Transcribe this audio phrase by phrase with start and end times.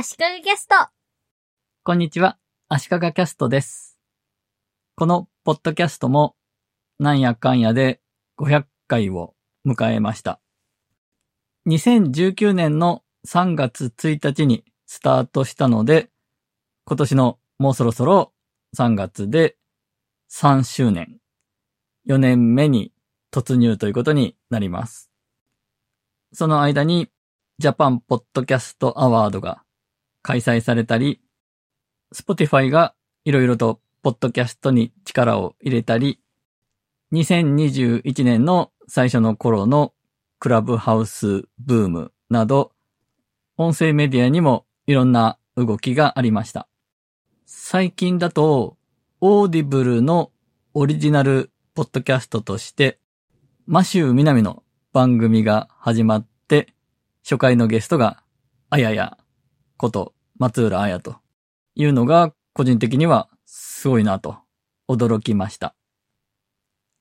[0.00, 0.76] 足利キャスト。
[1.82, 3.98] こんにちは、足利キャストです。
[4.94, 6.36] このポッドキャストも、
[7.00, 8.00] なんやかんやで
[8.38, 9.34] 500回を
[9.66, 10.40] 迎えました。
[11.66, 16.10] 2019年の3月1日にスタートしたので、
[16.84, 18.32] 今年のもうそろそろ
[18.76, 19.56] 3月で
[20.30, 21.18] 3周年、
[22.08, 22.92] 4年目に
[23.32, 25.10] 突入ということになります。
[26.32, 27.08] その間に、
[27.58, 29.64] ジャパンポッドキャストアワードが
[30.28, 31.22] 開催されたり、
[32.14, 36.20] Spotify がいろいろとポッドキャストに力を入れたり、
[37.14, 39.94] 2021年の最初の頃の
[40.38, 42.72] クラブハウスブームなど、
[43.56, 46.68] 音声メディアにもいろんな動きがありました。
[47.46, 48.76] 最近だと、
[49.22, 50.30] オーディブルの
[50.74, 52.98] オリジナルポッドキャストとして、
[53.64, 56.74] マシュー・ミナミの番組が始まって、
[57.22, 58.22] 初回のゲストが、
[58.68, 59.16] あやや
[59.78, 61.16] こと松浦綾と
[61.74, 64.38] いうのが個人的にはすごいなと
[64.88, 65.74] 驚きました。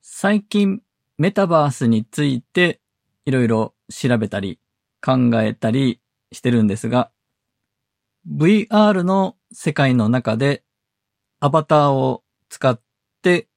[0.00, 0.82] 最近
[1.18, 2.80] メタバースについて
[3.26, 4.58] いろいろ調べたり
[5.04, 6.00] 考えたり
[6.32, 7.10] してるんですが、
[8.30, 10.64] VR の世界の中で
[11.40, 12.80] アバターを使っ
[13.22, 13.48] て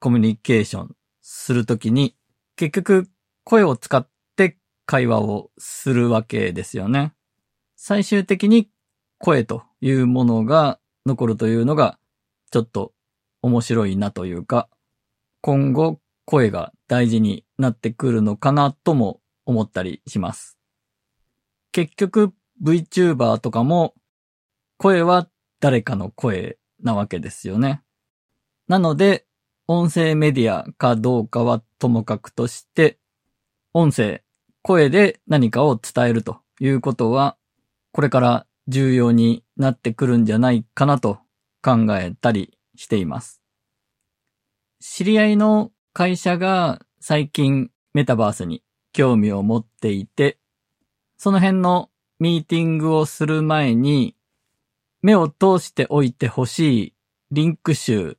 [0.00, 2.14] コミュニケーションするときに
[2.56, 3.08] 結局
[3.44, 7.12] 声を使って会話をするわけですよね。
[7.76, 8.70] 最終的に
[9.18, 11.98] 声というものが残るというのが
[12.50, 12.92] ちょっと
[13.42, 14.68] 面白いなというか、
[15.40, 20.58] 今後声が大事になってくるのかなとも思ったりします。
[21.72, 23.94] 結局 VTuber とかも
[24.76, 25.28] 声は
[25.60, 27.82] 誰かの声なわけですよね。
[28.68, 29.28] なので
[29.70, 32.98] 音声メディアかどうかはともかくとして、
[33.74, 34.22] 音声、
[34.62, 37.36] 声で何かを伝えるということは、
[37.92, 41.18] これから重要になってくるんじゃないかなと
[41.62, 43.42] 考えたりしています。
[44.80, 48.62] 知り合いの会社が最近メタバースに
[48.92, 50.38] 興味を持っていて、
[51.16, 51.90] その辺の
[52.20, 54.14] ミーティングをする前に、
[55.02, 56.94] 目を通しておいてほしい
[57.30, 58.18] リンク集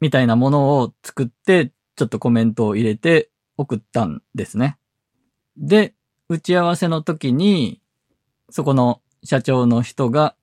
[0.00, 4.78] みたいなものを作って、ちょっとコメントを入れて送ったんですね。
[5.56, 5.94] で、
[6.28, 7.82] 打ち合わせの時に、
[8.50, 10.34] そこの社長の人が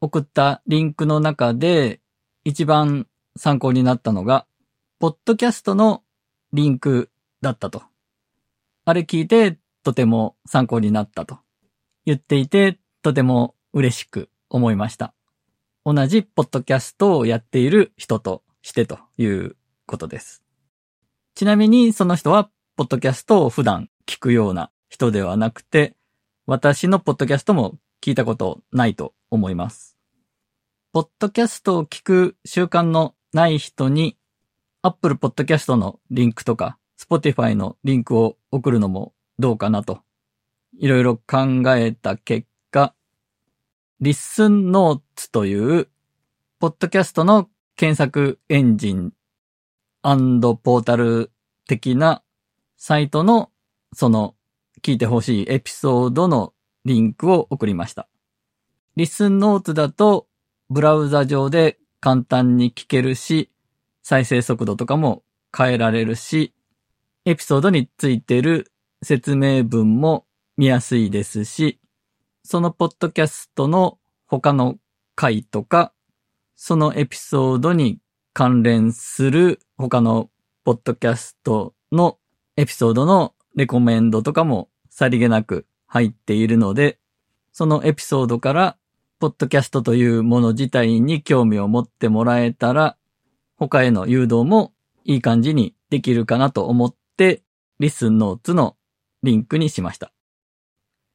[0.00, 2.00] 送ったリンクの中で
[2.44, 3.06] 一番
[3.36, 4.46] 参考になったのが、
[4.98, 6.02] ポッドキャストの
[6.52, 7.82] リンクだったと。
[8.84, 11.38] あれ聞いてとても参考になったと
[12.04, 15.14] 言っていて、とても嬉しく思いました。
[15.84, 19.56] 同じポッドキャストをやっている人としてという
[19.86, 20.42] ことです。
[21.34, 25.94] ちなみにその人は、ポッドキャストを普段聞くような人ではなくて、
[26.46, 29.96] 私のポッドキャストも聞いたことないと思います。
[30.92, 34.16] ポッドキャストを聞く習慣のない人に、
[34.82, 40.00] Apple Podcast のリンクとか、Spotify のリンクを送るのもどうかなと、
[40.78, 42.94] いろいろ考えた結果、
[44.00, 45.88] Listen Notes という、
[46.58, 49.12] ポッドキャストの検索エンジン
[50.02, 51.30] ポータル
[51.66, 52.22] 的な
[52.76, 53.50] サイトの
[53.94, 54.34] その
[54.82, 56.52] 聞いてほしいエピソードの
[56.88, 58.08] リンクを送りました。
[58.96, 60.26] リスンノーツだと
[60.70, 63.50] ブラウザ上で簡単に聞けるし、
[64.02, 65.22] 再生速度とかも
[65.56, 66.52] 変えられるし、
[67.24, 68.72] エピソードについてる
[69.02, 71.78] 説明文も見やすいですし、
[72.42, 74.78] そのポッドキャストの他の
[75.14, 75.92] 回とか、
[76.56, 78.00] そのエピソードに
[78.32, 80.30] 関連する他の
[80.64, 82.18] ポッドキャストの
[82.56, 86.98] エピソードのレコメンドとかもさりげなく入っているので、
[87.52, 88.76] そのエピソードから
[89.18, 92.96] ポッドキャストというもの自体に興味を持ってもらえたら、
[93.56, 94.72] 他への誘導も
[95.04, 97.42] いい感じにできるかなと思って、
[97.80, 98.76] リスンノーツの
[99.24, 100.12] リンクにしました。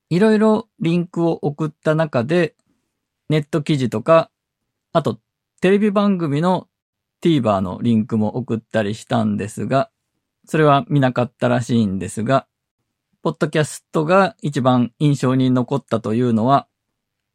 [0.10, 2.56] いろいろリンクを送った中で、
[3.30, 4.30] ネット記事とか、
[4.92, 5.20] あと
[5.62, 6.68] テレビ番組の
[7.24, 9.90] TVer のリンクも送ったりしたんですが、
[10.46, 12.48] それは見なかったらしいんですが、
[13.24, 16.68] ポッドキャストが一番印象に残ったというのは、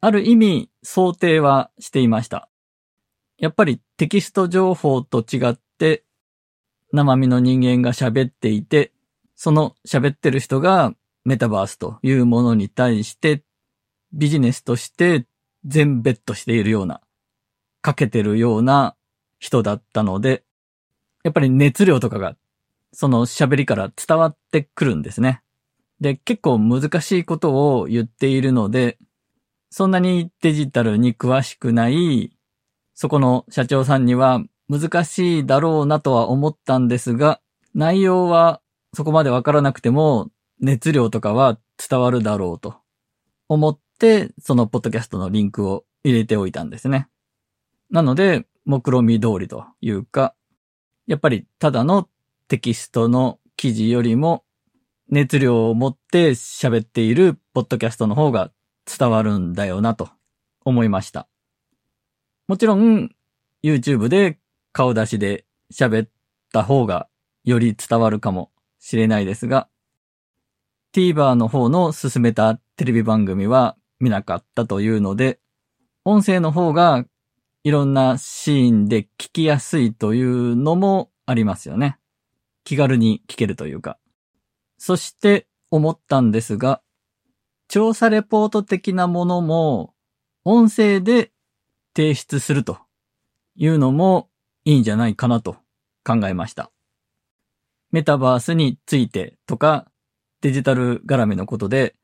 [0.01, 2.47] ある意味想定はしていました。
[3.39, 6.03] やっぱりテキスト情報と違って、
[6.91, 8.93] 生身の人間が喋っていて、
[9.35, 10.93] その喋ってる人が
[11.25, 13.41] メタバースというものに対して
[14.13, 15.25] ビジネスとして
[15.65, 17.01] 全ベットしているような、
[17.81, 18.95] かけてるような
[19.39, 20.43] 人だったので、
[21.23, 22.35] やっぱり熱量とかが
[22.93, 25.41] その喋りから伝わってくるんですね。
[26.01, 28.97] で、結構難しいことを言っているので、
[29.69, 32.35] そんなにデジタルに詳しくない、
[32.95, 37.41] そこの社長さんには難しいだろうなとは思ったんですが、
[37.73, 38.61] 内容は
[38.93, 40.29] そこまでわからなくても
[40.59, 42.77] 熱量とかは伝わるだろうと
[43.47, 47.07] 思って、そのポッドキャストのリンクを入れておいたんですね。
[47.89, 50.35] なので、目論見通りというか、
[51.07, 52.07] やっぱりただの
[52.47, 54.43] テキストの記事よりも
[55.11, 58.51] 熱量を持って喋っているポッドキャストの方が
[58.85, 60.09] 伝わるんだよなと
[60.63, 61.27] 思いました。
[62.47, 63.09] もちろん
[63.63, 64.39] YouTube で
[64.71, 66.09] 顔出しで喋っ
[66.53, 67.07] た方が
[67.43, 69.67] より伝わるかもしれないですが、
[70.93, 75.39] TVer の方の進めたテレビ番組は見なかったというので、
[76.05, 77.05] 音声の方が
[77.63, 81.97] いろんなシーンで聞きやすいというのもありますよね。
[82.63, 83.97] 気軽に聞けるというか。
[84.79, 86.81] そして思ったんですが、
[87.67, 89.93] 調査レポート的なものも
[90.43, 91.31] 音声で
[91.95, 92.79] 提出すると
[93.55, 94.29] いうのも
[94.63, 95.57] いいんじゃないかなと
[96.03, 96.71] 考えました。
[97.91, 99.91] メタバースについてとか
[100.41, 101.95] デジタル絡みのことで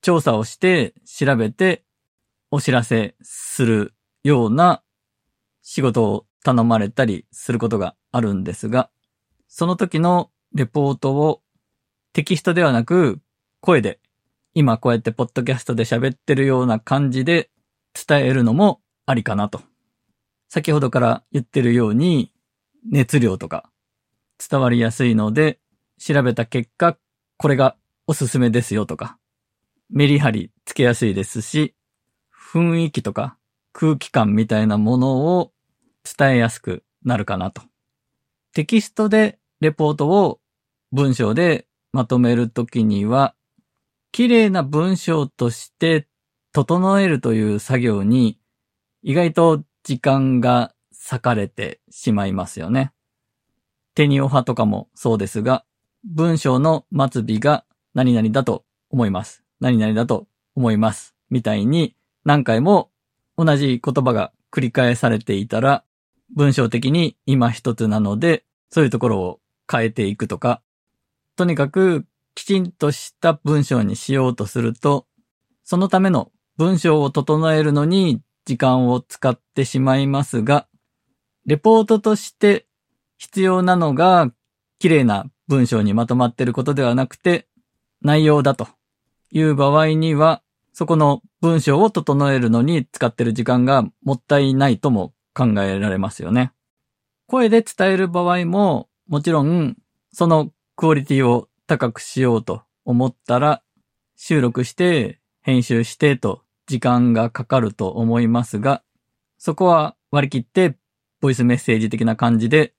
[0.00, 1.84] 調査をして調べて
[2.50, 4.82] お知らせするような
[5.62, 8.90] 仕事を頼まれたりすることがあるんですが、
[9.48, 11.42] その時のレポートを
[12.12, 13.20] テキストではなく
[13.60, 14.00] 声で
[14.52, 17.50] 今こうやってポッドキャストで喋ってるような感じで
[17.94, 19.60] 伝えるのもありかなと。
[20.48, 22.32] 先ほどから言ってるように
[22.90, 23.70] 熱量とか
[24.38, 25.60] 伝わりやすいので
[25.98, 26.96] 調べた結果
[27.36, 27.76] これが
[28.08, 29.16] おすすめですよとか
[29.90, 31.76] メリハリつけやすいですし
[32.52, 33.36] 雰囲気とか
[33.72, 35.52] 空気感みたいなものを
[36.02, 37.62] 伝えやすくなるかなと。
[38.52, 40.40] テキストでレポートを
[40.90, 43.34] 文章でまとめるときには、
[44.12, 46.06] 綺麗な文章として
[46.52, 48.38] 整えるという作業に
[49.02, 50.74] 意外と時間が
[51.10, 52.92] 割かれてしまいますよね。
[53.94, 55.64] テニオ派とかもそうですが、
[56.04, 57.64] 文章の末尾が
[57.94, 59.42] 何々だと思います。
[59.60, 61.14] 何々だと思います。
[61.30, 61.94] みたいに
[62.24, 62.90] 何回も
[63.36, 65.84] 同じ言葉が繰り返されていたら、
[66.34, 69.40] 文章的に今一つなので、そういうところを
[69.70, 70.62] 変えていくとか、
[71.40, 72.04] とにかく
[72.34, 75.06] きちんとした文章にしようとすると、
[75.64, 80.68] そのための文章を整えるのに時間を使ってしまいますが、
[81.46, 82.66] レポートとして
[83.16, 84.30] 必要なのが
[84.78, 87.48] 綺麗な文章にまとまってることではなくて、
[88.02, 88.68] 内容だと
[89.30, 90.42] いう場合には、
[90.74, 96.52] そこの文章を整えるのに使ってる時間がもったいないとも考えられますよね。
[97.26, 99.78] 声で伝える場合も、もちろん、
[100.12, 103.62] そのクオリティを高くしようと思ったら、
[104.16, 108.82] 収録して、編集してと時間がかかると思いますが、
[109.36, 110.78] そこは割り切って、
[111.20, 112.72] ボイスメッセージ的な感じで、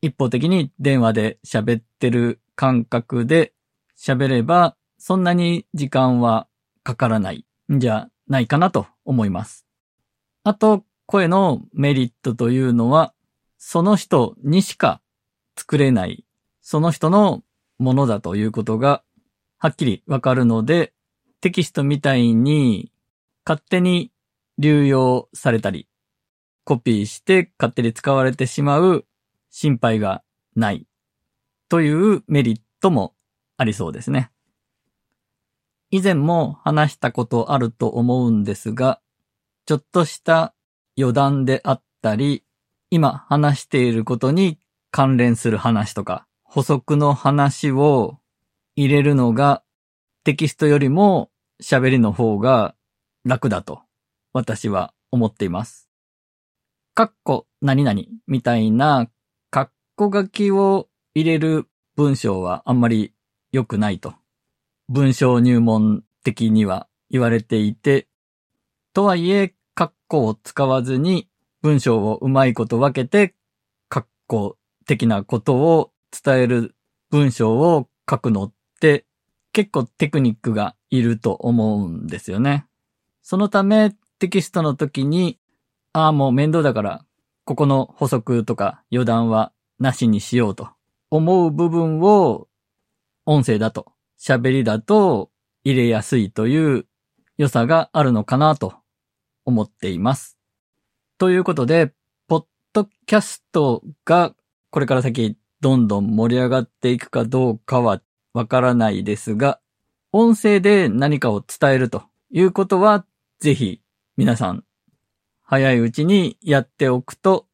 [0.00, 3.52] 一方的に電話で喋ってる感覚で
[3.96, 6.48] 喋れば、そんなに時間は
[6.82, 9.64] かからないんじゃないかなと思います。
[10.42, 13.14] あと、声のメリットというのは、
[13.58, 15.00] その人にしか
[15.56, 16.23] 作れない、
[16.66, 17.42] その人の
[17.78, 19.04] ものだということが
[19.58, 20.94] はっきりわかるので、
[21.42, 22.90] テキストみたいに
[23.44, 24.10] 勝手に
[24.56, 25.88] 流用されたり、
[26.64, 29.04] コピーして勝手に使われてしまう
[29.50, 30.24] 心配が
[30.56, 30.86] ない
[31.68, 33.14] というメリットも
[33.58, 34.30] ありそうですね。
[35.90, 39.02] 以前も話したことあると思うんですが、
[39.66, 40.54] ちょっとした
[40.96, 42.42] 余談であったり、
[42.88, 44.58] 今話していることに
[44.90, 48.18] 関連する話とか、補足の話を
[48.76, 49.64] 入れるのが
[50.22, 52.76] テキストよりも喋りの方が
[53.24, 53.82] 楽だと
[54.32, 55.88] 私は思っています。
[56.94, 59.10] かっこ何々みたいな
[59.50, 63.12] カッコ書きを入れる文章はあんまり
[63.50, 64.14] 良くないと。
[64.88, 68.06] 文章入門的には言われていて、
[68.92, 71.28] とはいえ、カッコを使わずに
[71.62, 73.34] 文章をうまいこと分けて、
[73.88, 74.56] カッコ
[74.86, 75.90] 的なことを
[76.22, 76.74] 伝える
[77.10, 79.06] 文章を書くのって
[79.52, 82.66] 結構テクニックがいると思うんですよね。
[83.22, 85.38] そのためテキストの時に、
[85.92, 87.04] ああもう面倒だから、
[87.44, 90.70] ここの補足とか余談はなしにしようと
[91.10, 92.48] 思う部分を
[93.26, 95.30] 音声だと喋りだと
[95.62, 96.86] 入れやすいという
[97.36, 98.74] 良さがあるのかなと
[99.44, 100.38] 思っています。
[101.18, 101.92] ということで、
[102.28, 104.34] ポッドキャストが
[104.70, 108.02] これから先どんどん盛り上がっていくかどうかは
[108.34, 109.60] わからないですが、
[110.12, 113.06] 音声で何かを伝えるということは
[113.40, 113.80] ぜひ
[114.18, 114.64] 皆さん
[115.42, 117.46] 早いうちにやっておくと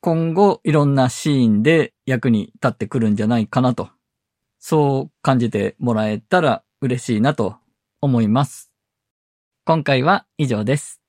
[0.00, 3.90] 今後いろんなシーンで役に立ってくるんじゃないかなと、
[4.58, 7.56] そう感じてもらえたら嬉しいなと
[8.00, 8.72] 思います。
[9.66, 11.02] 今回は以上です。